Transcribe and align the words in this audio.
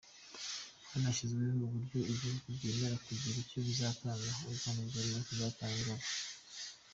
Hanashyizweho 0.89 1.57
uburyo 1.67 1.97
ibihugu 2.11 2.45
byemera 2.55 2.95
kugira 3.05 3.35
icyo 3.43 3.59
bizatanga, 3.67 4.29
u 4.47 4.49
Rwanda 4.55 4.81
rwemera 4.89 5.21
ko 5.25 5.31
ruzatanga 5.33 5.77
ingabo. 5.79 6.05